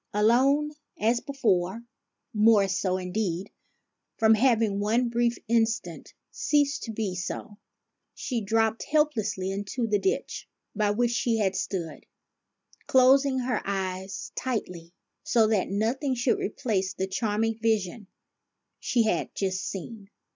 Alone 0.15 0.71
as 0.99 1.19
before, 1.19 1.83
more 2.33 2.67
so, 2.67 2.97
indeed, 2.97 3.51
from 4.17 4.33
having 4.33 4.79
one 4.79 5.09
brief 5.09 5.37
instant 5.47 6.15
ceased 6.31 6.81
to 6.81 6.91
be 6.91 7.13
so, 7.13 7.59
she 8.15 8.41
dropped 8.41 8.81
helplessly 8.81 9.51
into 9.51 9.85
the 9.85 9.99
ditch 9.99 10.49
by 10.75 10.89
which 10.89 11.11
she 11.11 11.37
had 11.37 11.55
stood, 11.55 12.03
closing 12.87 13.37
her 13.37 13.61
eyes 13.63 14.31
tightly, 14.33 14.91
so 15.21 15.45
that 15.45 15.69
nothing 15.69 16.15
should 16.15 16.39
replace 16.39 16.95
the 16.95 17.05
charming 17.05 17.59
vision 17.61 18.07
she 18.79 19.03
had 19.03 19.29
just 19.35 19.61
seen. 19.63 20.09